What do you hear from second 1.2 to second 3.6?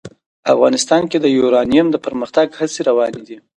د یورانیم د پرمختګ هڅې روانې دي.